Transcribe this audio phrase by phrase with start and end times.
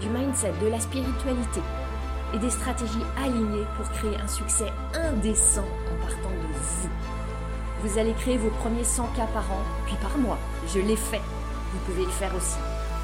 [0.00, 1.60] du mindset, de la spiritualité
[2.34, 6.90] et des stratégies alignées pour créer un succès indécent en partant de vous.
[7.82, 10.38] Vous allez créer vos premiers 100 k par an, puis par mois.
[10.74, 11.20] Je l'ai fait.
[11.72, 12.58] Vous pouvez le faire aussi.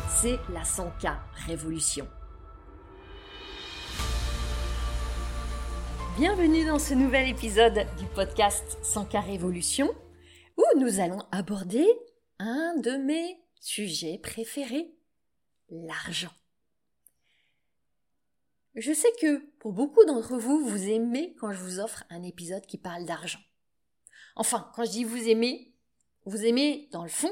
[0.09, 1.15] C'est la 100K
[1.47, 2.07] Révolution.
[6.17, 9.91] Bienvenue dans ce nouvel épisode du podcast 100K Révolution
[10.57, 11.87] où nous allons aborder
[12.39, 14.93] un de mes sujets préférés,
[15.71, 16.33] l'argent.
[18.75, 22.65] Je sais que pour beaucoup d'entre vous, vous aimez quand je vous offre un épisode
[22.65, 23.41] qui parle d'argent.
[24.35, 25.75] Enfin, quand je dis vous aimez,
[26.25, 27.31] vous aimez dans le fond,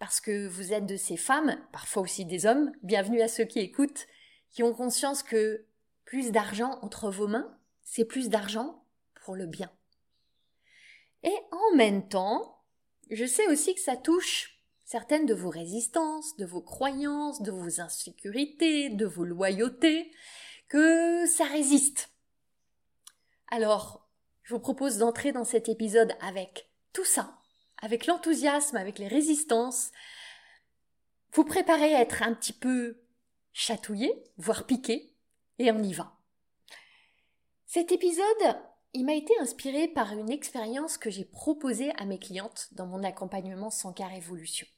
[0.00, 3.60] parce que vous êtes de ces femmes, parfois aussi des hommes, bienvenue à ceux qui
[3.60, 4.08] écoutent,
[4.50, 5.66] qui ont conscience que
[6.04, 8.84] plus d'argent entre vos mains, c'est plus d'argent
[9.24, 9.70] pour le bien.
[11.22, 12.64] Et en même temps,
[13.08, 14.53] je sais aussi que ça touche
[14.94, 20.12] certaines de vos résistances, de vos croyances, de vos insécurités, de vos loyautés,
[20.68, 22.12] que ça résiste.
[23.48, 24.08] Alors,
[24.44, 27.40] je vous propose d'entrer dans cet épisode avec tout ça,
[27.82, 29.90] avec l'enthousiasme, avec les résistances,
[31.32, 33.02] vous préparez à être un petit peu
[33.52, 35.12] chatouillé, voire piqué,
[35.58, 36.20] et on y va.
[37.66, 38.60] Cet épisode,
[38.92, 43.02] il m'a été inspiré par une expérience que j'ai proposée à mes clientes dans mon
[43.02, 44.68] accompagnement sans car évolution.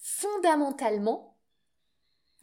[0.00, 1.38] Fondamentalement,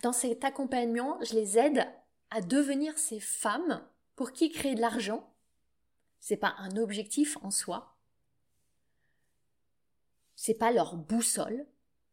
[0.04, 1.88] dans cet accompagnement, je les aide
[2.30, 5.34] à devenir ces femmes pour qui créer de l'argent,
[6.20, 7.98] c'est pas un objectif en soi,
[10.36, 11.68] c'est pas leur boussole,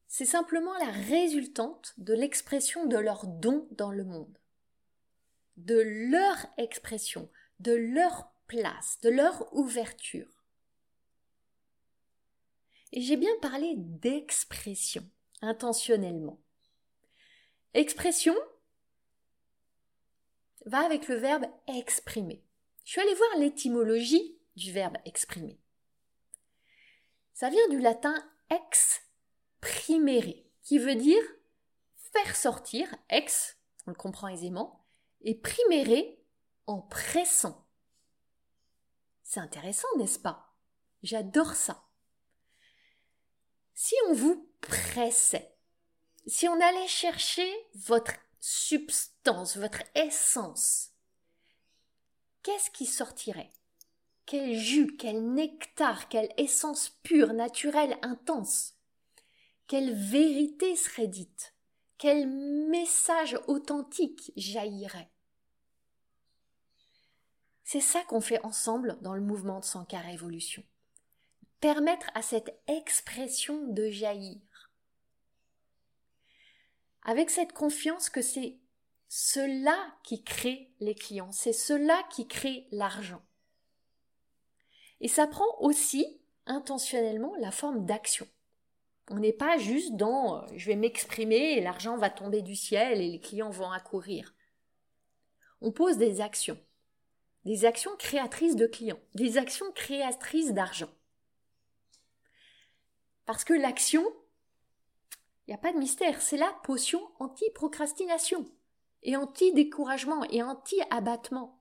[0.06, 4.38] c'est simplement la résultante de l'expression de leur don dans le monde.
[5.56, 7.30] De leur expression,
[7.60, 10.44] de leur place, de leur ouverture.
[12.92, 15.08] Et j'ai bien parlé d'expression,
[15.42, 16.40] intentionnellement.
[17.74, 18.34] Expression
[20.66, 22.42] va avec le verbe exprimer.
[22.84, 25.58] Je suis allée voir l'étymologie du verbe exprimer.
[27.32, 28.14] Ça vient du latin
[28.50, 31.22] exprimere, qui veut dire
[32.12, 34.86] faire sortir, ex, on le comprend aisément,
[35.22, 36.22] et priméré
[36.66, 37.66] en pressant.
[39.22, 40.54] C'est intéressant, n'est-ce pas?
[41.02, 41.83] J'adore ça.
[43.74, 45.52] Si on vous pressait,
[46.26, 50.92] si on allait chercher votre substance, votre essence,
[52.42, 53.50] qu'est-ce qui sortirait?
[54.26, 58.74] Quel jus, quel nectar, quelle essence pure, naturelle, intense?
[59.66, 61.54] Quelle vérité serait dite?
[61.98, 65.10] Quel message authentique jaillirait?
[67.64, 70.62] C'est ça qu'on fait ensemble dans le mouvement de Sankara Révolution.
[71.64, 74.36] Permettre à cette expression de jaillir.
[77.04, 78.58] Avec cette confiance que c'est
[79.08, 83.22] cela qui crée les clients, c'est cela qui crée l'argent.
[85.00, 88.28] Et ça prend aussi intentionnellement la forme d'action.
[89.08, 93.00] On n'est pas juste dans euh, je vais m'exprimer et l'argent va tomber du ciel
[93.00, 94.34] et les clients vont accourir.
[95.62, 96.58] On pose des actions
[97.46, 100.90] des actions créatrices de clients, des actions créatrices d'argent.
[103.26, 104.04] Parce que l'action,
[105.46, 108.46] il n'y a pas de mystère, c'est la potion anti-procrastination
[109.02, 111.60] et anti-découragement et anti-abattement.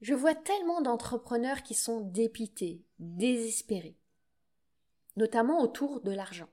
[0.00, 3.98] Je vois tellement d'entrepreneurs qui sont dépités, désespérés,
[5.16, 6.48] notamment autour de l'argent.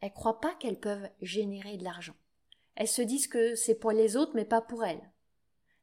[0.00, 2.16] Elles ne croient pas qu'elles peuvent générer de l'argent.
[2.74, 5.10] Elles se disent que c'est pour les autres, mais pas pour elles.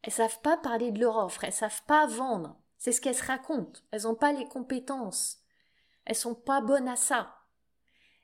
[0.02, 2.60] Elles savent pas parler de leur offre, elles savent pas vendre.
[2.80, 3.82] C'est ce qu'elles se racontent.
[3.92, 5.44] Elles n'ont pas les compétences.
[6.06, 7.36] Elles sont pas bonnes à ça.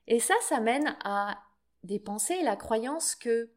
[0.08, 1.42] Et ça, ça mène à
[1.84, 3.52] dépenser la croyance que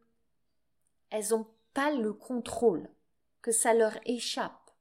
[1.10, 2.90] elles n'ont pas le contrôle,
[3.42, 4.72] que ça leur échappe.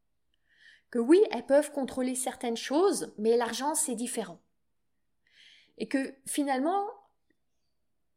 [0.91, 4.41] Que oui, elles peuvent contrôler certaines choses, mais l'argent, c'est différent.
[5.79, 6.87] Et que finalement,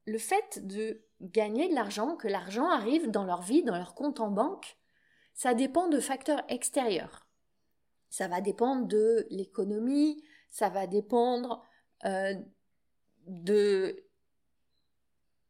[0.05, 4.19] le fait de gagner de l'argent, que l'argent arrive dans leur vie, dans leur compte
[4.19, 4.77] en banque,
[5.33, 7.27] ça dépend de facteurs extérieurs.
[8.11, 11.63] Ça va dépendre de l'économie, ça va dépendre
[12.05, 12.35] euh,
[13.25, 14.03] de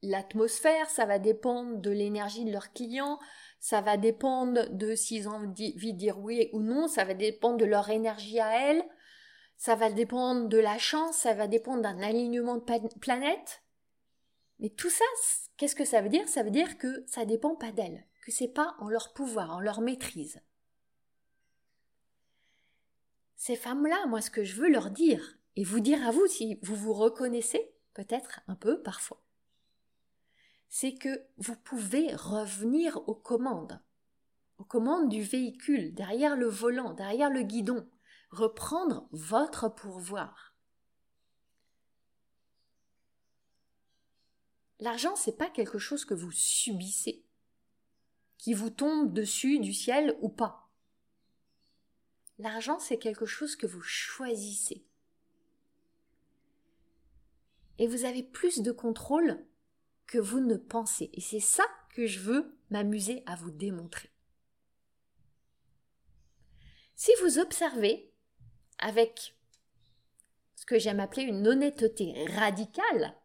[0.03, 3.19] l'atmosphère, ça va dépendre de l'énergie de leurs clients,
[3.59, 7.57] ça va dépendre de s'ils ont envie de dire oui ou non, ça va dépendre
[7.57, 8.83] de leur énergie à elles,
[9.57, 13.63] ça va dépendre de la chance, ça va dépendre d'un alignement de planète.
[14.59, 15.05] Mais tout ça,
[15.57, 16.29] qu'est-ce que ça veut dire?
[16.29, 19.59] Ça veut dire que ça dépend pas d'elles, que c'est pas en leur pouvoir, en
[19.59, 20.39] leur maîtrise.
[23.41, 26.59] Ces femmes-là, moi, ce que je veux leur dire, et vous dire à vous si
[26.61, 29.19] vous vous reconnaissez, peut-être un peu parfois,
[30.69, 33.81] c'est que vous pouvez revenir aux commandes,
[34.59, 37.89] aux commandes du véhicule, derrière le volant, derrière le guidon,
[38.29, 40.53] reprendre votre pourvoir.
[44.79, 47.25] L'argent, c'est pas quelque chose que vous subissez,
[48.37, 50.60] qui vous tombe dessus du ciel ou pas.
[52.41, 54.83] L'argent, c'est quelque chose que vous choisissez.
[57.77, 59.45] Et vous avez plus de contrôle
[60.07, 61.11] que vous ne pensez.
[61.13, 64.09] Et c'est ça que je veux m'amuser à vous démontrer.
[66.95, 68.11] Si vous observez
[68.79, 69.37] avec
[70.55, 73.15] ce que j'aime appeler une honnêteté radicale,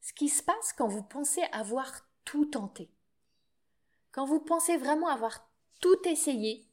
[0.00, 1.92] ce qui se passe quand vous pensez avoir
[2.24, 2.90] tout tenté,
[4.10, 5.48] quand vous pensez vraiment avoir
[5.80, 6.68] tout essayé,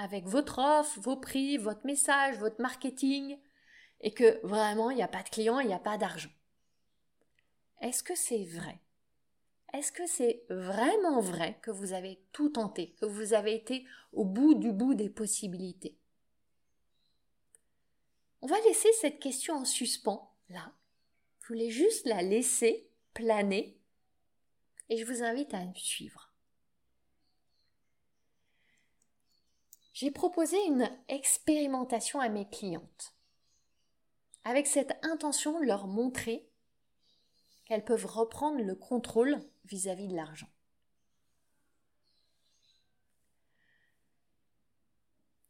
[0.00, 3.38] avec votre offre, vos prix, votre message, votre marketing,
[4.00, 6.30] et que vraiment il n'y a pas de clients, il n'y a pas d'argent.
[7.80, 8.80] Est-ce que c'est vrai?
[9.72, 14.24] Est-ce que c'est vraiment vrai que vous avez tout tenté, que vous avez été au
[14.24, 15.96] bout du bout des possibilités?
[18.40, 20.72] On va laisser cette question en suspens, là.
[21.42, 23.76] Je voulais juste la laisser planer
[24.88, 26.29] et je vous invite à me suivre.
[30.00, 33.14] J'ai proposé une expérimentation à mes clientes
[34.44, 36.48] avec cette intention de leur montrer
[37.66, 40.48] qu'elles peuvent reprendre le contrôle vis-à-vis de l'argent.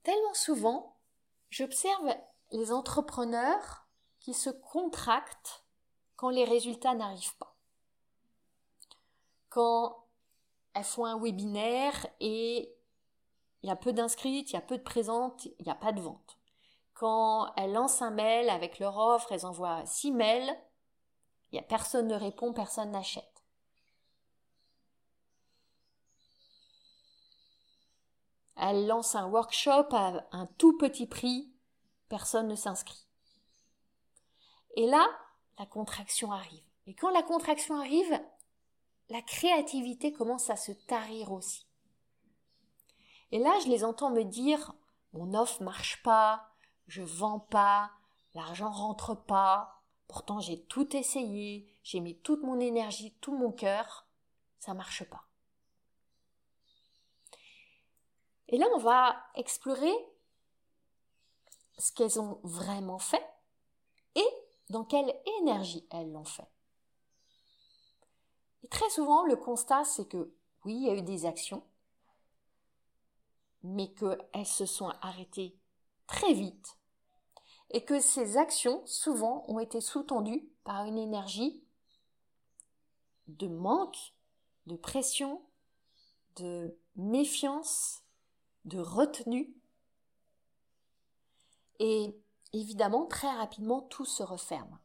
[0.03, 0.99] Tellement souvent,
[1.51, 2.13] j'observe
[2.51, 3.87] les entrepreneurs
[4.19, 5.65] qui se contractent
[6.17, 7.57] quand les résultats n'arrivent pas.
[9.49, 10.09] Quand
[10.75, 12.75] elles font un webinaire et
[13.63, 15.93] il y a peu d'inscrites, il y a peu de présentes, il n'y a pas
[15.93, 16.39] de vente.
[16.95, 20.55] Quand elles lancent un mail avec leur offre, elles envoient six mails,
[21.53, 23.25] il personne ne répond, personne n'achète.
[28.57, 31.51] Elle lance un workshop à un tout petit prix,
[32.09, 33.07] personne ne s'inscrit.
[34.77, 35.07] Et là,
[35.59, 36.65] la contraction arrive.
[36.87, 38.21] Et quand la contraction arrive,
[39.09, 41.70] la créativité commence à se tarir aussi.
[43.33, 44.75] Et là, je les entends me dire
[45.13, 46.49] mon offre marche pas,
[46.87, 47.91] je vends pas,
[48.35, 49.81] l'argent rentre pas,
[50.11, 54.09] Pourtant, j'ai tout essayé, j'ai mis toute mon énergie, tout mon cœur,
[54.59, 55.23] ça marche pas.
[58.49, 59.95] Et là, on va explorer
[61.79, 63.25] ce qu'elles ont vraiment fait
[64.17, 64.27] et
[64.69, 66.51] dans quelle énergie elles l'ont fait.
[68.65, 70.35] Et très souvent, le constat, c'est que
[70.65, 71.63] oui, il y a eu des actions,
[73.63, 75.57] mais qu'elles se sont arrêtées
[76.07, 76.77] très vite
[77.71, 81.63] et que ces actions, souvent, ont été sous-tendues par une énergie
[83.29, 84.15] de manque,
[84.67, 85.43] de pression,
[86.37, 88.03] de méfiance,
[88.65, 89.55] de retenue.
[91.79, 92.15] Et
[92.53, 94.79] évidemment, très rapidement, tout se referme.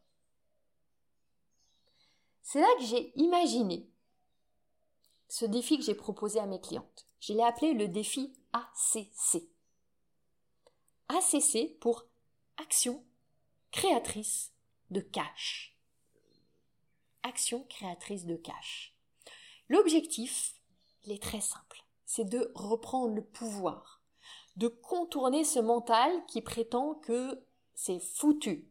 [2.42, 3.90] C'est là que j'ai imaginé
[5.28, 7.04] ce défi que j'ai proposé à mes clientes.
[7.18, 9.42] Je l'ai appelé le défi ACC.
[11.08, 12.06] ACC pour
[12.56, 13.04] action
[13.70, 14.50] créatrice
[14.90, 15.76] de cash.
[17.22, 18.94] Action créatrice de cash.
[19.68, 20.54] L'objectif,
[21.06, 21.84] est très simple.
[22.06, 24.00] C'est de reprendre le pouvoir,
[24.56, 27.44] de contourner ce mental qui prétend que
[27.74, 28.70] c'est foutu,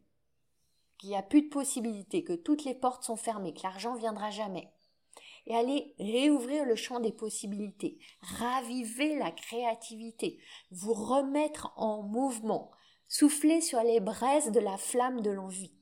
[0.98, 4.30] qu'il n'y a plus de possibilités, que toutes les portes sont fermées, que l'argent viendra
[4.30, 4.72] jamais.
[5.46, 12.72] Et aller réouvrir le champ des possibilités, raviver la créativité, vous remettre en mouvement,
[13.06, 15.72] souffler sur les braises de la flamme de l'envie.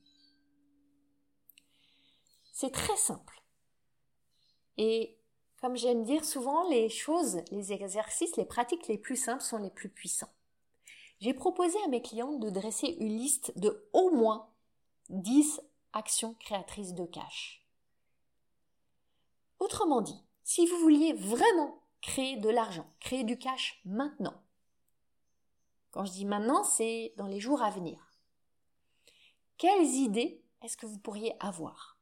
[2.53, 3.41] C'est très simple.
[4.77, 5.17] Et
[5.61, 9.71] comme j'aime dire souvent, les choses, les exercices, les pratiques les plus simples sont les
[9.71, 10.31] plus puissants.
[11.19, 14.49] J'ai proposé à mes clientes de dresser une liste de au moins
[15.09, 15.61] 10
[15.93, 17.64] actions créatrices de cash.
[19.59, 24.41] Autrement dit, si vous vouliez vraiment créer de l'argent, créer du cash maintenant,
[25.95, 28.11] quand je dis maintenant, c'est dans les jours à venir.
[29.57, 31.97] Quelles idées est-ce que vous pourriez avoir?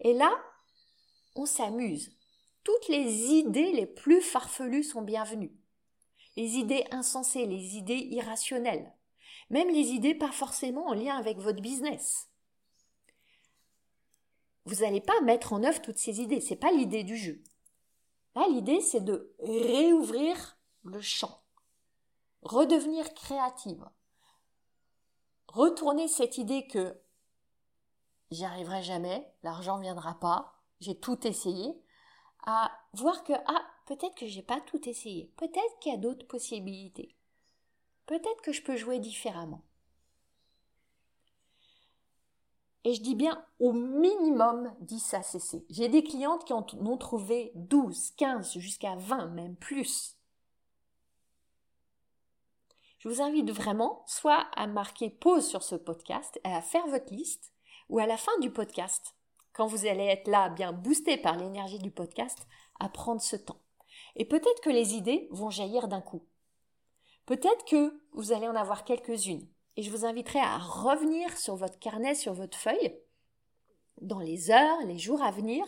[0.00, 0.36] Et là,
[1.36, 2.18] on s'amuse.
[2.64, 5.56] Toutes les idées les plus farfelues sont bienvenues.
[6.36, 8.92] Les idées insensées, les idées irrationnelles,
[9.48, 12.28] même les idées pas forcément en lien avec votre business.
[14.66, 17.42] Vous n'allez pas mettre en œuvre toutes ces idées, c'est pas l'idée du jeu.
[18.34, 21.40] Là, l'idée c'est de réouvrir le champ,
[22.42, 23.88] redevenir créative,
[25.46, 27.00] retourner cette idée que
[28.30, 31.80] j'y arriverai jamais, l'argent viendra pas, j'ai tout essayé,
[32.44, 36.26] à voir que ah peut-être que j'ai pas tout essayé, peut-être qu'il y a d'autres
[36.26, 37.16] possibilités,
[38.06, 39.65] peut-être que je peux jouer différemment.
[42.86, 45.64] Et je dis bien au minimum 10 ACC.
[45.70, 50.16] J'ai des clientes qui en ont trouvé 12, 15, jusqu'à 20, même plus.
[53.00, 57.52] Je vous invite vraiment soit à marquer pause sur ce podcast à faire votre liste,
[57.88, 59.16] ou à la fin du podcast,
[59.52, 62.46] quand vous allez être là, bien boosté par l'énergie du podcast,
[62.78, 63.62] à prendre ce temps.
[64.14, 66.24] Et peut-être que les idées vont jaillir d'un coup.
[67.24, 69.48] Peut-être que vous allez en avoir quelques-unes.
[69.76, 72.98] Et je vous inviterai à revenir sur votre carnet, sur votre feuille,
[74.00, 75.64] dans les heures, les jours à venir,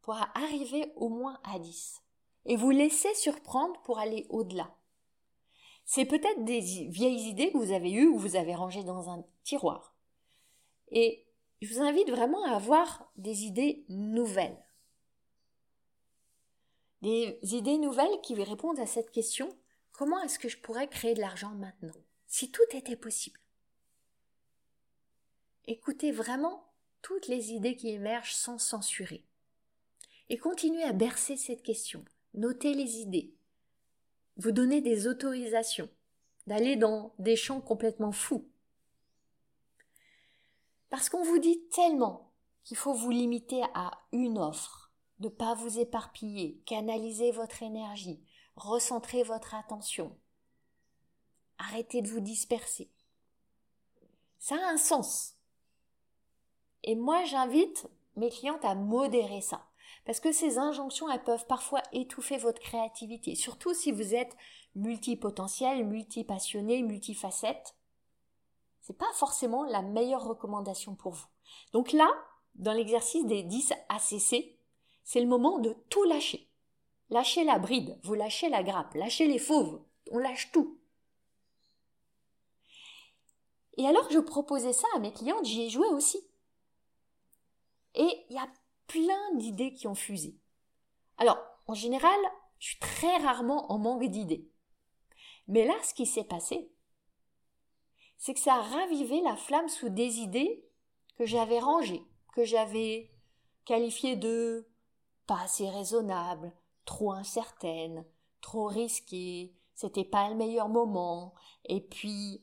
[0.00, 2.02] pour arriver au moins à 10.
[2.46, 4.74] Et vous laisser surprendre pour aller au-delà.
[5.84, 9.24] C'est peut-être des vieilles idées que vous avez eues ou vous avez rangées dans un
[9.44, 9.94] tiroir.
[10.90, 11.26] Et
[11.60, 14.64] je vous invite vraiment à avoir des idées nouvelles.
[17.02, 19.54] Des idées nouvelles qui répondent à cette question
[19.92, 21.92] comment est-ce que je pourrais créer de l'argent maintenant?
[22.28, 23.40] Si tout était possible.
[25.66, 26.70] Écoutez vraiment
[27.02, 29.24] toutes les idées qui émergent sans censurer.
[30.28, 32.04] Et continuez à bercer cette question.
[32.34, 33.34] Notez les idées.
[34.36, 35.88] Vous donnez des autorisations
[36.46, 38.46] d'aller dans des champs complètement fous.
[40.90, 42.32] Parce qu'on vous dit tellement
[42.62, 48.22] qu'il faut vous limiter à une offre, ne pas vous éparpiller, canaliser votre énergie,
[48.54, 50.14] recentrer votre attention.
[51.58, 52.90] Arrêtez de vous disperser.
[54.38, 55.34] Ça a un sens.
[56.84, 59.66] Et moi, j'invite mes clientes à modérer ça.
[60.04, 63.34] Parce que ces injonctions, elles peuvent parfois étouffer votre créativité.
[63.34, 64.36] Surtout si vous êtes
[64.74, 67.74] multipotentiel, multipassionné, multifacette
[68.88, 71.26] c'est pas forcément la meilleure recommandation pour vous.
[71.74, 72.10] Donc là,
[72.54, 74.56] dans l'exercice des 10 ACC,
[75.04, 76.48] c'est le moment de tout lâcher.
[77.10, 80.77] Lâchez la bride, vous lâchez la grappe, lâchez les fauves, on lâche tout.
[83.78, 86.18] Et alors que je proposais ça à mes clientes, j'y ai joué aussi.
[87.94, 88.48] Et il y a
[88.88, 90.36] plein d'idées qui ont fusé.
[91.16, 92.18] Alors, en général,
[92.58, 94.50] je suis très rarement en manque d'idées.
[95.46, 96.72] Mais là, ce qui s'est passé,
[98.16, 100.68] c'est que ça a ravivé la flamme sous des idées
[101.16, 102.02] que j'avais rangées,
[102.34, 103.12] que j'avais
[103.64, 104.68] qualifiées de
[105.28, 106.52] pas assez raisonnables,
[106.84, 108.04] trop incertaines,
[108.40, 112.42] trop risquées, c'était pas le meilleur moment, et puis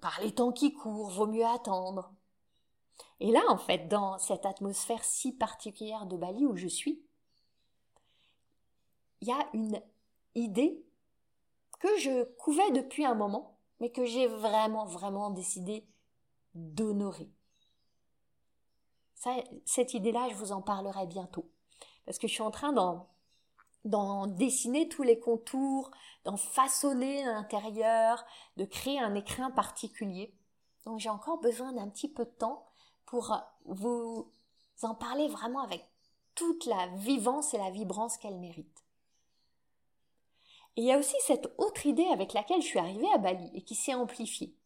[0.00, 2.12] par les temps qui courent, vaut mieux attendre.
[3.20, 7.02] Et là, en fait, dans cette atmosphère si particulière de Bali où je suis,
[9.20, 9.80] il y a une
[10.34, 10.84] idée
[11.78, 15.86] que je couvais depuis un moment mais que j'ai vraiment, vraiment décidé
[16.54, 17.30] d'honorer.
[19.64, 21.50] cette idée-là, je vous en parlerai bientôt.
[22.04, 23.08] Parce que je suis en train d'en,
[23.84, 25.90] dessiner tous les contours,
[26.24, 28.24] d'en façonner l'intérieur,
[28.56, 30.34] de créer un écrin particulier.
[30.84, 32.66] Donc j'ai encore besoin d'un petit peu de temps
[33.06, 34.30] pour vous
[34.82, 35.88] en parler vraiment avec
[36.34, 38.84] toute la vivance et la vibrance qu'elle mérite
[40.76, 43.62] il y a aussi cette autre idée avec laquelle je suis arrivée à Bali et
[43.62, 44.56] qui s'est amplifiée.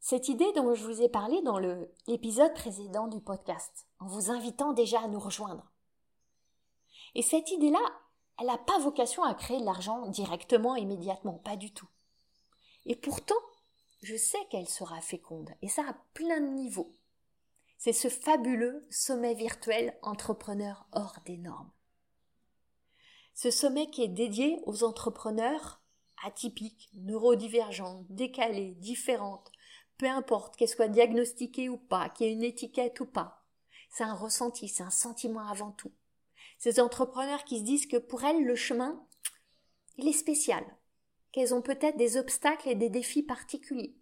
[0.00, 1.58] Cette idée dont je vous ai parlé dans
[2.06, 5.70] l'épisode précédent du podcast, en vous invitant déjà à nous rejoindre.
[7.14, 7.80] Et cette idée-là,
[8.40, 11.88] elle n'a pas vocation à créer de l'argent directement, immédiatement, pas du tout.
[12.86, 13.34] Et pourtant,
[14.02, 16.94] je sais qu'elle sera féconde, et ça à plein de niveaux.
[17.78, 21.70] C'est ce fabuleux sommet virtuel entrepreneur hors des normes.
[23.34, 25.80] Ce sommet qui est dédié aux entrepreneurs
[26.24, 29.50] atypiques, neurodivergents, décalés, différentes,
[29.98, 33.44] peu importe qu'elles soient diagnostiquées ou pas, qu'il y ait une étiquette ou pas.
[33.90, 35.92] C'est un ressenti, c'est un sentiment avant tout.
[36.64, 39.06] Ces entrepreneurs qui se disent que pour elles, le chemin,
[39.98, 40.64] il est spécial,
[41.30, 43.94] qu'elles ont peut-être des obstacles et des défis particuliers,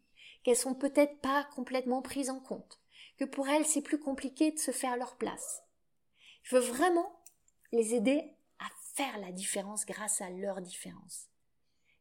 [0.45, 2.81] qu'elles sont peut-être pas complètement prises en compte,
[3.19, 5.65] que pour elles, c'est plus compliqué de se faire leur place.
[6.45, 7.21] Je veux vraiment
[7.73, 8.37] les aider
[8.95, 11.31] faire la différence grâce à leur différence.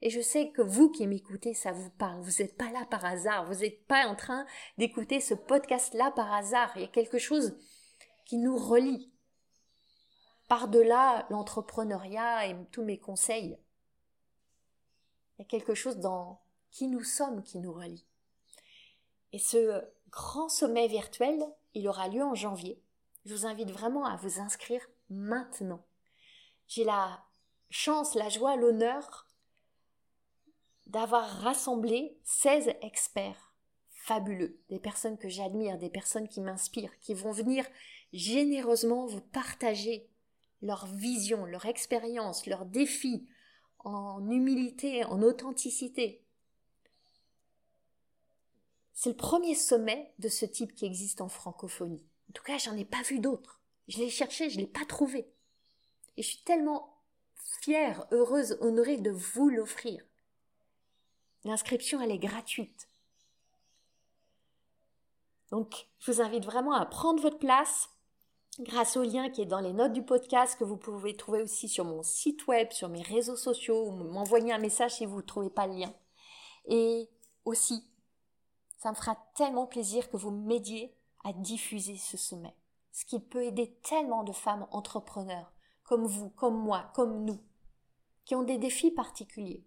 [0.04, 2.22] Et je sais que vous qui m'écoutez, ça vous parle.
[2.22, 3.52] Vous n'êtes pas là par hasard.
[3.52, 4.46] Vous n'êtes pas en train
[4.78, 6.72] d'écouter ce podcast-là par hasard.
[6.76, 7.58] Il y a quelque chose
[8.26, 9.11] qui nous relie.
[10.52, 13.58] Par-delà l'entrepreneuriat et tous mes conseils.
[15.38, 16.42] Il y a quelque chose dans
[16.72, 18.06] qui nous sommes qui nous relie.
[19.32, 21.42] Et ce grand sommet virtuel,
[21.74, 22.84] il aura lieu en janvier.
[23.24, 25.86] Je vous invite vraiment à vous inscrire maintenant.
[26.68, 27.24] J'ai la
[27.70, 29.28] chance, la joie, l'honneur
[30.86, 33.54] d'avoir rassemblé 16 experts
[33.88, 37.66] fabuleux, des personnes que j'admire, des personnes qui m'inspirent, qui vont venir
[38.12, 40.11] généreusement vous partager
[40.62, 43.28] leur vision, leur expérience, leurs défis,
[43.80, 46.24] en humilité, en authenticité.
[48.94, 52.06] C'est le premier sommet de ce type qui existe en francophonie.
[52.30, 53.60] En tout cas, j'en ai pas vu d'autres.
[53.88, 55.28] Je l'ai cherché, je l'ai pas trouvé.
[56.18, 57.02] Et je suis tellement
[57.62, 60.06] fière, heureuse, honorée de vous l'offrir.
[61.44, 62.88] L'inscription, elle est gratuite.
[65.50, 67.90] Donc, je vous invite vraiment à prendre votre place
[68.60, 71.68] grâce au lien qui est dans les notes du podcast que vous pouvez trouver aussi
[71.70, 75.22] sur mon site web, sur mes réseaux sociaux, ou m'envoyer un message si vous ne
[75.22, 75.94] trouvez pas le lien.
[76.66, 77.10] Et
[77.46, 77.84] aussi,
[78.78, 82.56] ça me fera tellement plaisir que vous m'aidiez à diffuser ce sommet.
[82.92, 85.54] Ce qui peut aider tellement de femmes entrepreneurs,
[85.84, 87.40] comme vous, comme moi, comme nous,
[88.26, 89.66] qui ont des défis particuliers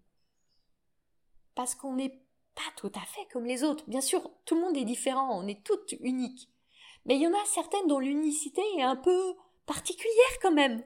[1.55, 2.21] parce qu'on n'est
[2.55, 3.85] pas tout à fait comme les autres.
[3.89, 6.51] Bien sûr, tout le monde est différent, on est toutes uniques.
[7.07, 10.83] Mais il y en a certaines dont l'unicité est un peu particulière quand même.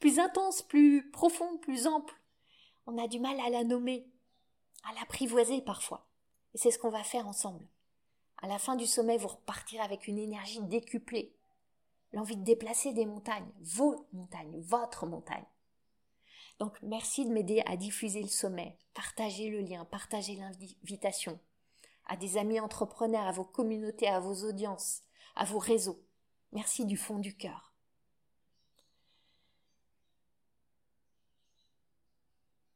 [0.00, 2.14] Plus intense, plus profonde, plus ample.
[2.86, 4.06] On a du mal à la nommer,
[4.84, 6.06] à l'apprivoiser parfois.
[6.54, 7.66] Et c'est ce qu'on va faire ensemble.
[8.42, 11.34] À la fin du sommet, vous repartirez avec une énergie décuplée.
[12.12, 15.46] L'envie de déplacer des montagnes, vos montagnes, votre montagne.
[16.58, 21.38] Donc merci de m'aider à diffuser le sommet, partager le lien, partager l'invitation
[22.06, 25.02] à des amis entrepreneurs, à vos communautés, à vos audiences,
[25.36, 26.02] à vos réseaux.
[26.52, 27.72] Merci du fond du cœur.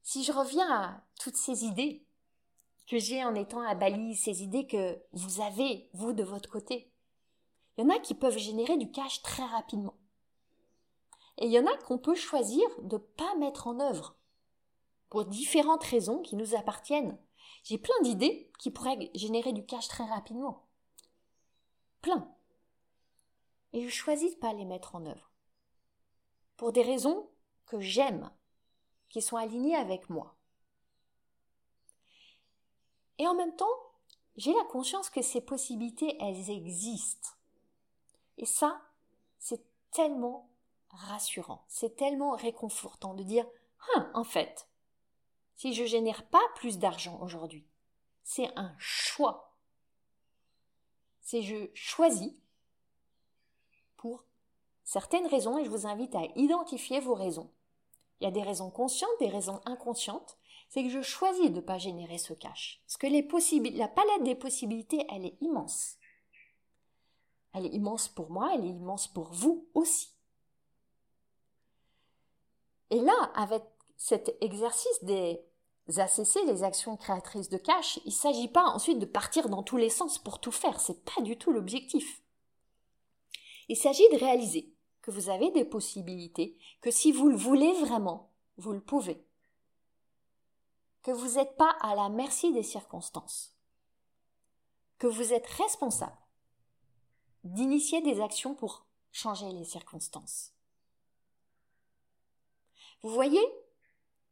[0.02, 2.04] Si je reviens à toutes ces idées
[2.86, 6.90] que j'ai en étant à Bali, ces idées que vous avez, vous, de votre côté,
[7.76, 9.94] il y en a qui peuvent générer du cash très rapidement.
[11.38, 14.16] Et il y en a qu'on peut choisir de ne pas mettre en œuvre.
[15.08, 17.16] Pour différentes raisons qui nous appartiennent.
[17.62, 20.66] J'ai plein d'idées qui pourraient générer du cash très rapidement.
[22.02, 22.34] Plein.
[23.72, 25.30] Et je choisis de ne pas les mettre en œuvre.
[26.56, 27.30] Pour des raisons
[27.66, 28.30] que j'aime,
[29.09, 30.37] qui sont alignées avec moi.
[33.18, 33.66] Et en même temps,
[34.37, 37.30] j'ai la conscience que ces possibilités, elles existent.
[38.38, 38.80] Et ça,
[39.38, 40.48] c'est tellement
[40.88, 43.46] rassurant, c'est tellement réconfortant de dire
[43.94, 44.68] hein, en fait,
[45.56, 47.66] si je génère pas plus d'argent aujourd'hui,
[48.22, 49.54] c'est un choix.
[51.20, 52.33] C'est je choisis
[54.90, 57.48] certaines raisons et je vous invite à identifier vos raisons.
[58.20, 60.37] Il y a des raisons conscientes, des raisons inconscientes.
[60.68, 62.83] C'est que je choisis de ne pas générer ce cash.
[62.85, 65.96] Parce que la palette des possibilités, elle est immense.
[67.55, 70.12] Elle est immense pour moi, elle est immense pour vous aussi.
[72.90, 73.62] Et là, avec
[73.96, 75.40] cet exercice des
[75.87, 79.76] ACC, les actions créatrices de cash, il ne s'agit pas ensuite de partir dans tous
[79.76, 82.22] les sens pour tout faire, c'est pas du tout l'objectif.
[83.68, 88.30] Il s'agit de réaliser que vous avez des possibilités, que si vous le voulez vraiment,
[88.56, 89.24] vous le pouvez.
[91.02, 93.56] Que vous n'êtes pas à la merci des circonstances.
[94.98, 96.16] Que vous êtes responsable
[97.44, 100.52] d'initier des actions pour changer les circonstances.
[103.02, 103.40] Vous voyez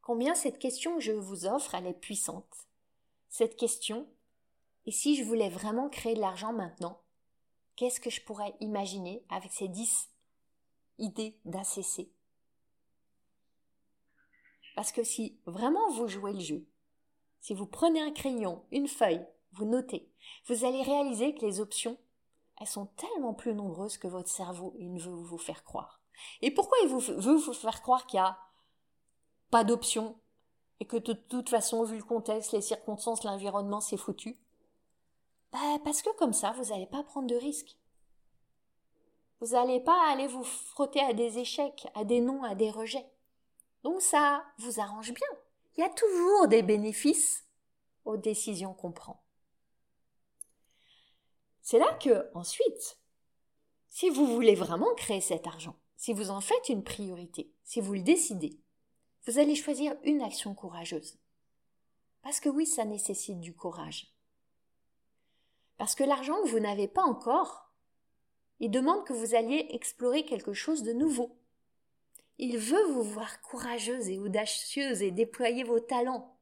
[0.02, 2.68] combien cette question que je vous offre, elle est puissante.
[3.31, 4.07] Cette question,
[4.85, 7.00] et si je voulais vraiment créer de l'argent maintenant,
[7.76, 10.11] qu'est-ce que je pourrais imaginer avec ces 10
[10.98, 12.08] idée d'ACC.
[14.74, 16.66] Parce que si vraiment vous jouez le jeu,
[17.40, 20.11] si vous prenez un crayon, une feuille, vous notez,
[20.46, 21.98] vous allez réaliser que les options,
[22.61, 26.00] elles sont tellement plus nombreuses que votre cerveau il ne veut vous faire croire.
[26.42, 28.38] Et pourquoi il vous, veut vous faire croire qu'il n'y a
[29.50, 30.16] pas d'options
[30.80, 34.38] et que de toute façon, vu le contexte, les circonstances, l'environnement, c'est foutu?
[35.52, 37.76] Bah, Parce que comme ça, vous n'allez pas prendre de risques.
[39.40, 43.09] Vous n'allez pas aller vous frotter à des échecs, à des non, à des rejets.
[43.85, 45.29] Donc ça vous arrange bien.
[45.77, 47.46] Il y a toujours des bénéfices
[48.05, 49.22] aux décisions qu'on prend.
[51.62, 52.98] C'est là que, ensuite,
[53.88, 57.92] si vous voulez vraiment créer cet argent, si vous en faites une priorité, si vous
[57.92, 58.59] le décidez,
[59.27, 61.18] vous allez choisir une action courageuse.
[62.22, 64.12] Parce que oui, ça nécessite du courage.
[65.77, 67.67] Parce que l'argent que vous n'avez pas encore,
[68.61, 71.37] il demande que vous alliez explorer quelque chose de nouveau.
[72.38, 76.37] Il veut vous voir courageuse et audacieuse et déployer vos talents.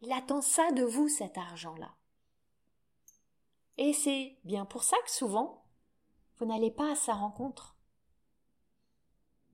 [0.00, 1.94] Il attend ça de vous, cet argent-là.
[3.78, 5.64] Et c'est bien pour ça que souvent,
[6.38, 7.76] vous n'allez pas à sa rencontre.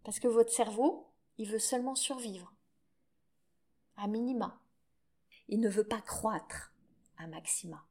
[0.05, 2.53] Parce que votre cerveau, il veut seulement survivre.
[3.97, 4.61] À minima.
[5.49, 6.73] Il ne veut pas croître
[7.19, 7.85] à maxima.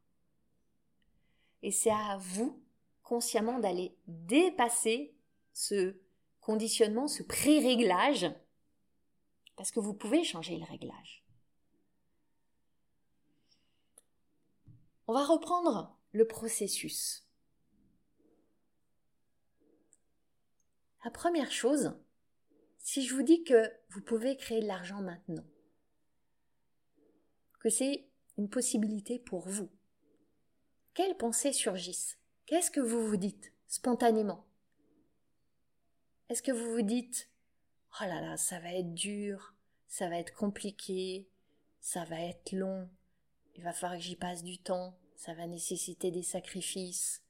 [1.64, 2.62] Et c'est à vous,
[3.08, 5.16] consciemment, d'aller dépasser
[5.54, 5.96] ce
[6.42, 8.30] conditionnement, ce pré-réglage,
[9.56, 11.24] parce que vous pouvez changer le réglage.
[15.08, 17.26] On va reprendre le processus.
[21.06, 21.98] La première chose,
[22.78, 25.46] si je vous dis que vous pouvez créer de l'argent maintenant,
[27.62, 29.70] que c'est une possibilité pour vous,
[30.94, 32.18] quelles pensées surgissent?
[32.48, 34.48] Qu'est-ce que vous vous dites spontanément?
[36.30, 37.30] Est-ce que vous vous dites
[38.00, 39.54] Oh là là, ça va être dur,
[39.90, 41.28] ça va être compliqué,
[41.82, 42.90] ça va être long,
[43.56, 47.22] il va falloir que j'y passe du temps, ça va nécessiter des sacrifices.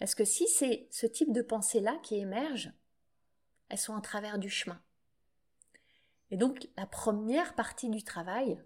[0.00, 2.72] Est-ce que si c'est ce type de pensée-là qui émerge,
[3.68, 4.82] elles sont à travers du chemin?
[6.32, 8.60] Et donc la première partie du travail,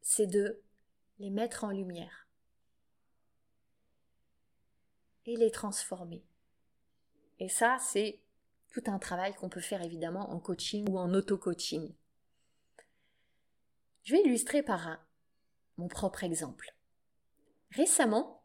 [0.00, 0.60] c'est de
[1.18, 2.28] les mettre en lumière
[5.26, 6.24] et les transformer.
[7.38, 8.20] Et ça, c'est
[8.70, 11.94] tout un travail qu'on peut faire évidemment en coaching ou en auto-coaching.
[14.04, 15.00] Je vais illustrer par un,
[15.76, 16.74] mon propre exemple.
[17.70, 18.42] Récemment,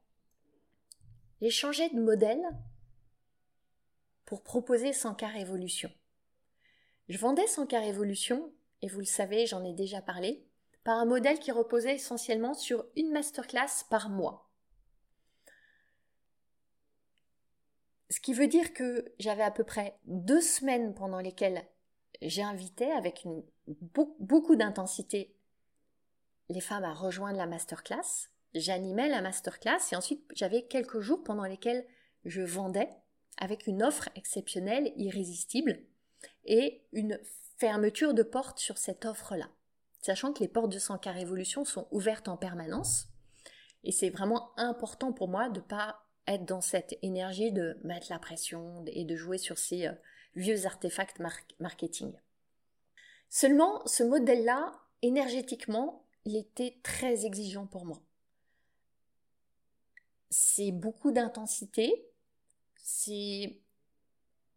[1.42, 2.44] j'ai changé de modèle
[4.26, 5.92] pour proposer 100 cas révolution.
[7.10, 10.46] Je vendais 100 cas révolution, et vous le savez, j'en ai déjà parlé,
[10.84, 14.50] par un modèle qui reposait essentiellement sur une masterclass par mois.
[18.10, 21.66] Ce qui veut dire que j'avais à peu près deux semaines pendant lesquelles
[22.22, 23.26] j'invitais avec
[23.68, 25.36] beaucoup d'intensité
[26.50, 28.30] les femmes à rejoindre la masterclass.
[28.54, 31.86] J'animais la masterclass et ensuite j'avais quelques jours pendant lesquels
[32.26, 32.90] je vendais
[33.38, 35.80] avec une offre exceptionnelle, irrésistible
[36.46, 37.20] et une
[37.58, 39.50] fermeture de porte sur cette offre-là
[40.04, 43.08] sachant que les portes de 100K Révolution sont ouvertes en permanence.
[43.86, 48.20] Et c'est vraiment important pour moi de pas être dans cette énergie de mettre la
[48.20, 49.94] pression et de jouer sur ces euh,
[50.36, 51.20] vieux artefacts
[51.60, 52.14] marketing.
[53.30, 58.02] Seulement, ce modèle-là, énergétiquement, il était très exigeant pour moi.
[60.30, 62.06] C'est beaucoup d'intensité,
[62.76, 63.58] c'est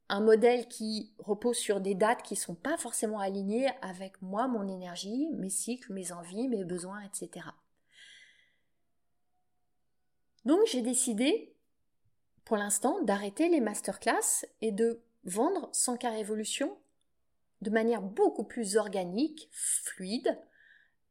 [0.09, 4.47] un modèle qui repose sur des dates qui ne sont pas forcément alignées avec moi,
[4.47, 7.47] mon énergie, mes cycles, mes envies, mes besoins, etc.
[10.45, 11.55] Donc j'ai décidé,
[12.45, 16.77] pour l'instant, d'arrêter les masterclass et de vendre sans cas révolution
[17.63, 20.39] de manière beaucoup plus organique, fluide,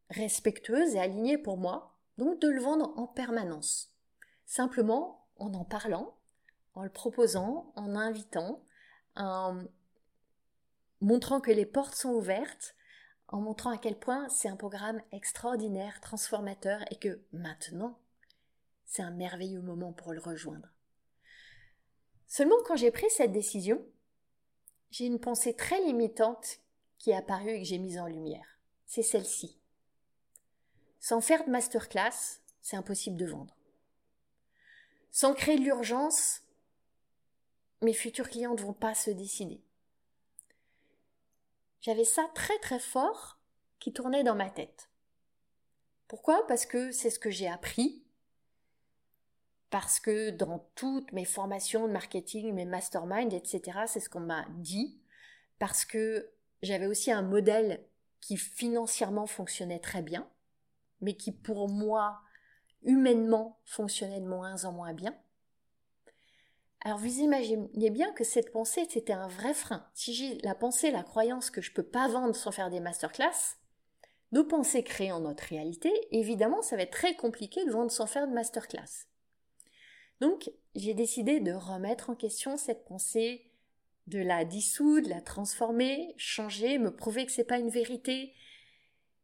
[0.10, 3.94] respectueuse et alignée pour moi, donc de le vendre en permanence.
[4.46, 6.16] Simplement en en parlant,
[6.76, 8.62] en le proposant, en invitant,
[9.16, 9.64] en
[11.02, 12.76] montrant que les portes sont ouvertes,
[13.28, 18.00] en montrant à quel point c'est un programme extraordinaire, transformateur et que maintenant,
[18.86, 20.70] c'est un merveilleux moment pour le rejoindre.
[22.28, 23.84] Seulement quand j'ai pris cette décision,
[24.92, 26.60] j'ai une pensée très limitante
[26.98, 28.60] qui est apparue et que j'ai mise en lumière.
[28.86, 29.58] C'est celle-ci.
[31.00, 33.56] Sans faire de masterclass, c'est impossible de vendre.
[35.12, 36.42] Sans créer de l'urgence,
[37.82, 39.62] mes futurs clients ne vont pas se décider.
[41.82, 43.38] J'avais ça très très fort
[43.80, 44.90] qui tournait dans ma tête.
[46.08, 46.46] Pourquoi?
[46.48, 48.04] Parce que c'est ce que j'ai appris,
[49.70, 54.46] parce que dans toutes mes formations de marketing, mes masterminds, etc., c'est ce qu'on m'a
[54.58, 55.00] dit,
[55.60, 57.86] parce que j'avais aussi un modèle
[58.22, 60.28] qui financièrement fonctionnait très bien,
[61.02, 62.22] mais qui pour moi,
[62.84, 65.16] humainement, fonctionnait de moins en moins bien.
[66.86, 69.84] Alors vous imaginez bien que cette pensée, c'était un vrai frein.
[69.96, 72.80] Si j'ai la pensée, la croyance que je ne peux pas vendre sans faire des
[72.80, 73.58] masterclass,
[74.32, 78.06] nos pensées créent en notre réalité, évidemment, ça va être très compliqué de vendre sans
[78.06, 79.08] faire de masterclass.
[80.22, 83.50] Donc, j'ai décidé de remettre en question cette pensée,
[84.06, 88.32] de la dissoudre, la transformer, changer, me prouver que c'est pas une vérité.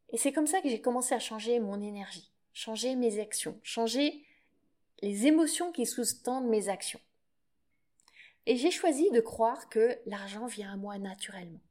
[0.09, 4.25] Et c'est comme ça que j'ai commencé à changer mon énergie, changer mes actions, changer
[5.03, 6.99] les émotions qui sous-tendent mes actions.
[8.45, 11.61] Et j'ai choisi de croire que l'argent vient à moi naturellement.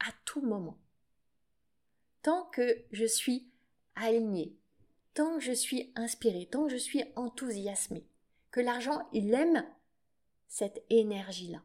[0.00, 0.78] à tout moment.
[2.22, 3.48] Tant que je suis
[3.94, 4.54] alignée,
[5.14, 8.06] tant que je suis inspirée, tant que je suis enthousiasmée,
[8.50, 9.66] que l'argent, il aime
[10.48, 11.62] cette énergie-là.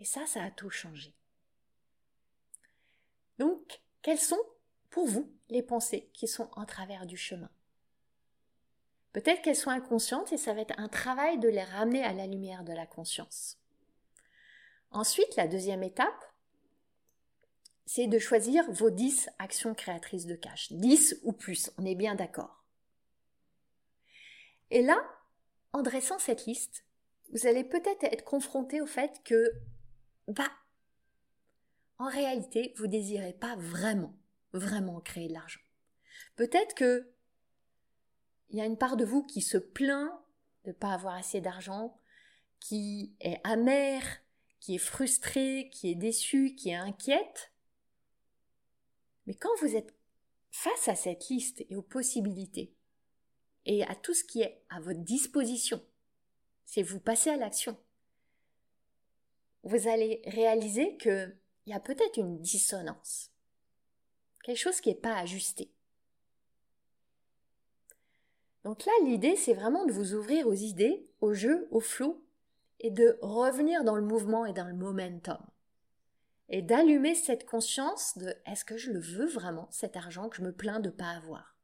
[0.00, 1.14] Et ça, ça a tout changé.
[3.38, 4.42] Donc, quelles sont
[4.90, 7.50] pour vous les pensées qui sont en travers du chemin?
[9.12, 12.26] Peut-être qu'elles sont inconscientes et ça va être un travail de les ramener à la
[12.26, 13.58] lumière de la conscience.
[14.90, 16.24] Ensuite, la deuxième étape,
[17.86, 20.72] c'est de choisir vos 10 actions créatrices de cash.
[20.72, 22.64] 10 ou plus, on est bien d'accord.
[24.70, 24.96] Et là,
[25.74, 26.84] en dressant cette liste,
[27.32, 29.52] vous allez peut-être être confronté au fait que,
[30.28, 30.50] bah,
[31.98, 34.14] en réalité, vous désirez pas vraiment,
[34.52, 35.60] vraiment créer de l'argent.
[36.36, 37.11] Peut-être que
[38.52, 40.12] il y a une part de vous qui se plaint
[40.64, 41.98] de ne pas avoir assez d'argent,
[42.60, 44.04] qui est amère,
[44.60, 47.50] qui est frustrée, qui est déçue, qui est inquiète.
[49.26, 49.94] Mais quand vous êtes
[50.50, 52.72] face à cette liste et aux possibilités,
[53.64, 55.82] et à tout ce qui est à votre disposition,
[56.66, 57.76] si vous passez à l'action,
[59.64, 61.36] vous allez réaliser qu'il
[61.66, 63.30] y a peut-être une dissonance,
[64.44, 65.71] quelque chose qui n'est pas ajusté.
[68.64, 72.24] Donc là, l'idée, c'est vraiment de vous ouvrir aux idées, au jeu, au flot,
[72.80, 75.38] et de revenir dans le mouvement et dans le momentum.
[76.48, 80.42] Et d'allumer cette conscience de est-ce que je le veux vraiment, cet argent que je
[80.42, 81.56] me plains de ne pas avoir?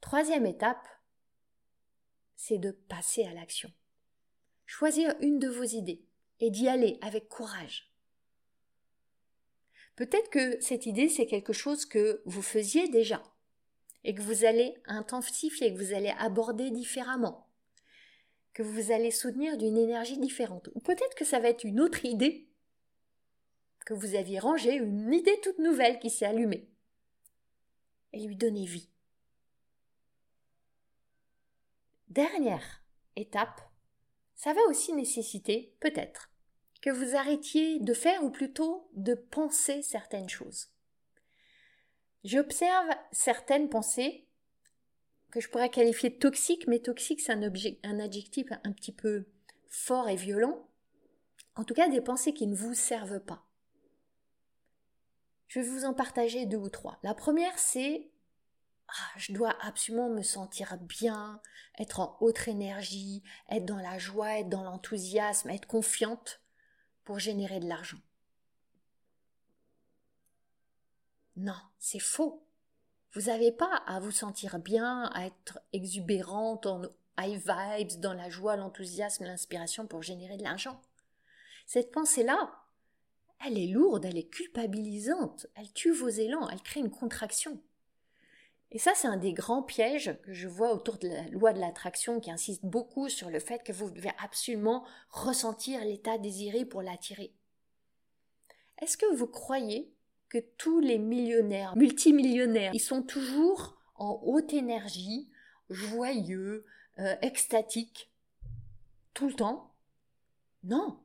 [0.00, 0.86] Troisième étape,
[2.36, 3.72] c'est de passer à l'action.
[4.66, 6.04] Choisir une de vos idées
[6.40, 7.92] et d'y aller avec courage.
[9.94, 13.22] Peut-être que cette idée, c'est quelque chose que vous faisiez déjà,
[14.04, 17.48] et que vous allez intensifier, que vous allez aborder différemment,
[18.52, 20.68] que vous allez soutenir d'une énergie différente.
[20.74, 22.48] Ou peut-être que ça va être une autre idée
[23.84, 26.68] que vous aviez rangée, une idée toute nouvelle qui s'est allumée.
[28.12, 28.88] Et lui donner vie.
[32.08, 32.84] Dernière
[33.16, 33.60] étape,
[34.34, 36.30] ça va aussi nécessiter, peut-être,
[36.82, 40.71] que vous arrêtiez de faire ou plutôt de penser certaines choses.
[42.24, 44.26] J'observe certaines pensées
[45.30, 49.24] que je pourrais qualifier de toxiques, mais toxique c'est un, adjectif un petit peu
[49.68, 50.68] fort et violent.
[51.56, 53.44] En tout cas, des pensées qui ne vous servent pas.
[55.48, 56.98] Je vais vous en partager deux ou trois.
[57.02, 58.10] La première, c'est
[58.88, 61.40] ah, je dois absolument me sentir bien,
[61.78, 66.40] être en haute énergie, être dans la joie, être dans l'enthousiasme, être confiante
[67.04, 67.98] pour générer de l'argent.
[71.36, 72.42] Non, c'est faux.
[73.14, 76.82] Vous n'avez pas à vous sentir bien, à être exubérante, en
[77.18, 80.80] high vibes, dans la joie, l'enthousiasme, l'inspiration pour générer de l'argent.
[81.66, 82.62] Cette pensée-là,
[83.44, 87.60] elle est lourde, elle est culpabilisante, elle tue vos élans, elle crée une contraction.
[88.70, 91.60] Et ça, c'est un des grands pièges que je vois autour de la loi de
[91.60, 96.80] l'attraction qui insiste beaucoup sur le fait que vous devez absolument ressentir l'état désiré pour
[96.80, 97.34] l'attirer.
[98.80, 99.92] Est-ce que vous croyez
[100.32, 105.28] que tous les millionnaires, multimillionnaires, ils sont toujours en haute énergie,
[105.68, 106.64] joyeux,
[106.98, 108.10] euh, extatiques,
[109.12, 109.74] tout le temps?
[110.64, 110.98] Non.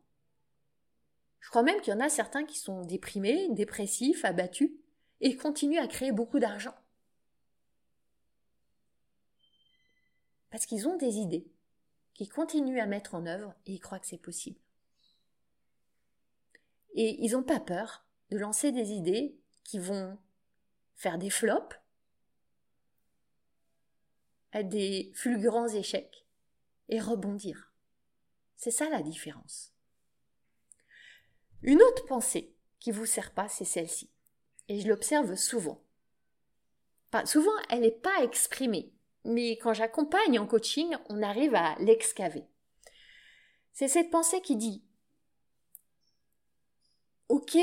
[1.42, 4.72] Je crois même qu'il y en a certains qui sont déprimés, dépressifs, abattus,
[5.20, 6.76] et continuent à créer beaucoup d'argent.
[10.52, 11.52] Parce qu'ils ont des idées,
[12.14, 14.62] qu'ils continuent à mettre en œuvre, et ils croient que c'est possible.
[16.94, 20.18] Et ils n'ont pas peur de lancer des idées qui vont
[20.96, 21.76] faire des flops,
[24.64, 26.26] des fulgurants échecs
[26.90, 27.72] et rebondir.
[28.56, 29.74] C'est ça la différence.
[31.62, 34.10] Une autre pensée qui vous sert pas, c'est celle-ci.
[34.68, 35.82] Et je l'observe souvent.
[37.26, 38.92] souvent, elle n'est pas exprimée,
[39.24, 42.46] mais quand j'accompagne en coaching, on arrive à l'excaver.
[43.74, 44.84] C'est cette pensée qui dit
[47.30, 47.58] Ok,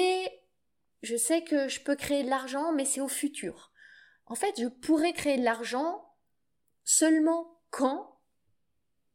[1.05, 3.73] je sais que je peux créer de l'argent, mais c'est au futur.
[4.27, 6.05] En fait, je pourrais créer de l'argent
[6.85, 8.19] seulement quand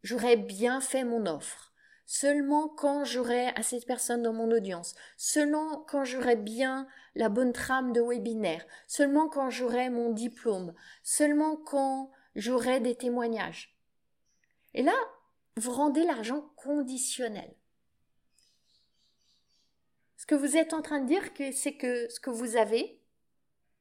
[0.04, 1.74] j'aurais bien fait mon offre,
[2.06, 7.54] seulement quand j'aurais assez de personnes dans mon audience, seulement quand j'aurais bien la bonne
[7.54, 10.74] trame de webinaire, seulement quand j'aurais mon diplôme,
[11.04, 13.76] seulement quand j'aurais des témoignages.
[14.74, 14.96] Et là,
[15.58, 17.54] vous rendez l'argent conditionnel.
[20.20, 23.00] Ce que vous êtes en train de dire, c'est que ce que vous avez,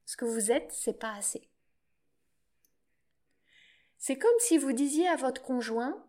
[0.07, 1.51] ce que vous êtes, c'est pas assez.
[3.99, 6.07] C'est comme si vous disiez à votre conjoint,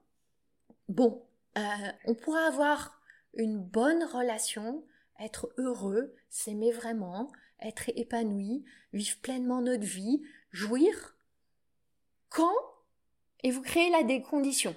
[0.88, 1.26] bon,
[1.58, 1.62] euh,
[2.06, 3.02] on pourra avoir
[3.34, 4.86] une bonne relation,
[5.20, 8.63] être heureux, s'aimer vraiment, être épanoui,
[8.94, 11.18] vivre pleinement notre vie, jouir,
[12.30, 12.54] quand?
[13.42, 14.76] Et vous créez là des conditions.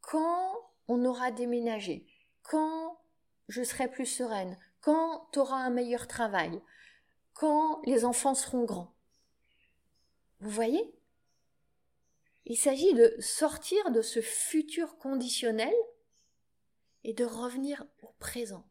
[0.00, 2.06] Quand on aura déménagé,
[2.42, 2.96] quand
[3.50, 6.62] je serai plus sereine, quand tu auras un meilleur travail,
[7.34, 8.94] quand les enfants seront grands.
[10.40, 10.94] Vous voyez?
[12.46, 15.74] Il s'agit de sortir de ce futur conditionnel
[17.04, 18.66] et de revenir au présent,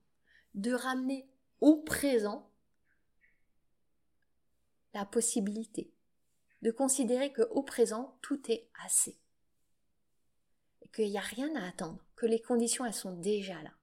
[0.56, 1.30] de ramener
[1.62, 2.50] au présent
[4.94, 5.94] la possibilité,
[6.62, 9.20] de considérer que au présent tout est assez,
[10.94, 13.79] qu'il n'y a rien à attendre, que les conditions elles sont déjà là.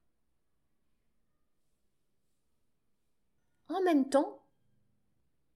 [3.69, 4.45] En même temps,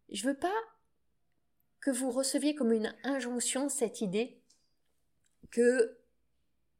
[0.09, 0.53] je veux pas
[1.79, 4.41] que vous receviez comme une injonction cette idée
[5.49, 5.97] que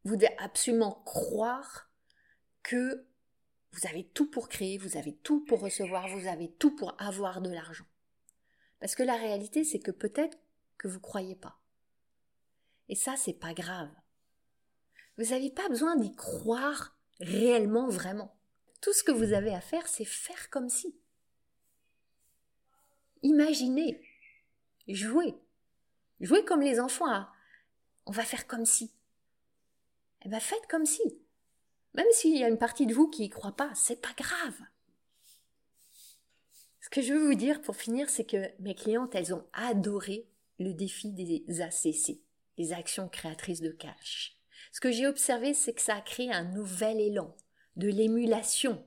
[0.04, 1.90] vous devez absolument croire
[2.64, 3.06] que
[3.72, 7.42] vous avez tout pour créer, vous avez tout pour recevoir, vous avez tout pour avoir
[7.42, 7.86] de l'argent.
[8.80, 10.38] Parce que la réalité, c'est que peut-être
[10.78, 11.60] que vous croyez pas.
[12.90, 13.92] Et ça, c'est pas grave.
[15.18, 18.36] Vous n'avez pas besoin d'y croire réellement, vraiment.
[18.82, 21.00] Tout ce que vous avez à faire, c'est faire comme si.
[23.24, 24.02] Imaginez.
[24.88, 25.36] Jouez.
[26.20, 27.26] Jouez comme les enfants
[28.06, 28.92] on va faire comme si.
[30.24, 31.02] Eh bien, faites comme si.
[31.94, 34.58] Même s'il y a une partie de vous qui y croit pas, c'est pas grave.
[36.80, 40.28] Ce que je veux vous dire pour finir, c'est que mes clientes, elles ont adoré
[40.60, 42.20] le défi des ACC,
[42.58, 44.38] les actions créatrices de cash.
[44.72, 47.36] Ce que j'ai observé, c'est que ça a créé un nouvel élan,
[47.76, 48.86] de l'émulation,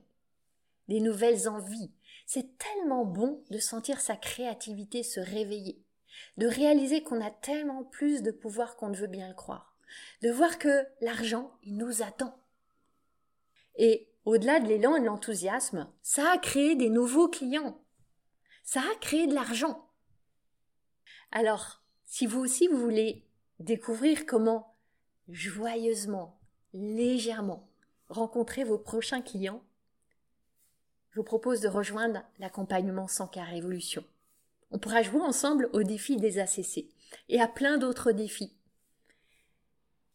[0.87, 1.91] des nouvelles envies.
[2.25, 5.83] C'est tellement bon de sentir sa créativité se réveiller,
[6.37, 9.77] de réaliser qu'on a tellement plus de pouvoir qu'on ne veut bien le croire,
[10.21, 12.37] de voir que l'argent, il nous attend.
[13.77, 17.79] Et au-delà de l'élan et de l'enthousiasme, ça a créé des nouveaux clients.
[18.63, 19.87] Ça a créé de l'argent.
[21.31, 23.27] Alors, si vous aussi vous voulez
[23.59, 24.75] découvrir comment
[25.27, 26.39] joyeusement,
[26.73, 27.69] légèrement
[28.09, 29.63] rencontrer vos prochains clients,
[31.15, 34.03] je vous propose de rejoindre l'accompagnement sans cas révolution.
[34.71, 36.89] On pourra jouer ensemble au défi des ACC
[37.29, 38.51] et à plein d'autres défis.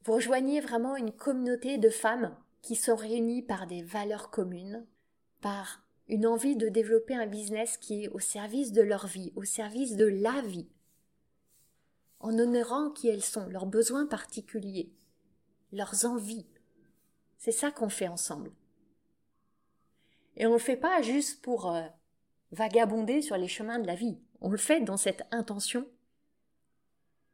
[0.05, 4.85] Vous rejoignez vraiment une communauté de femmes qui sont réunies par des valeurs communes,
[5.41, 9.45] par une envie de développer un business qui est au service de leur vie, au
[9.45, 10.69] service de la vie,
[12.19, 14.93] en honorant qui elles sont, leurs besoins particuliers,
[15.73, 16.45] leurs envies.
[17.39, 18.51] C'est ça qu'on fait ensemble.
[20.41, 21.83] Et on ne le fait pas juste pour euh,
[22.51, 24.19] vagabonder sur les chemins de la vie.
[24.41, 25.87] On le fait dans cette intention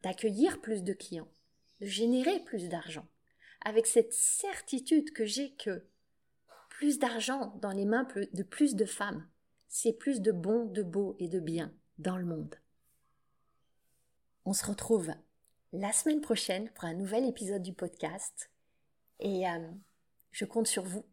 [0.02, 1.28] d'accueillir plus de clients,
[1.80, 3.06] de générer plus d'argent,
[3.64, 5.86] avec cette certitude que j'ai que
[6.68, 9.24] plus d'argent dans les mains de plus de femmes,
[9.68, 12.56] c'est plus de bon, de beau et de bien dans le monde.
[14.44, 15.12] On se retrouve
[15.72, 18.50] la semaine prochaine pour un nouvel épisode du podcast
[19.20, 19.70] et euh,
[20.32, 21.04] je compte sur vous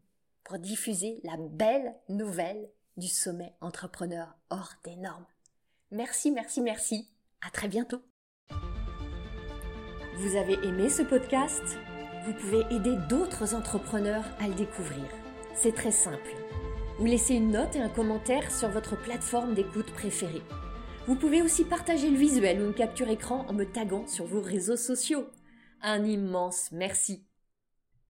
[0.44, 5.26] pour diffuser la belle nouvelle du sommet entrepreneur hors des normes.
[5.90, 7.08] Merci, merci, merci.
[7.46, 8.02] À très bientôt.
[10.16, 11.62] Vous avez aimé ce podcast?
[12.24, 15.04] Vous pouvez aider d'autres entrepreneurs à le découvrir.
[15.54, 16.34] C'est très simple.
[16.98, 20.42] Vous laissez une note et un commentaire sur votre plateforme d'écoute préférée.
[21.06, 24.40] Vous pouvez aussi partager le visuel ou une capture écran en me taguant sur vos
[24.40, 25.26] réseaux sociaux.
[25.82, 27.26] Un immense merci.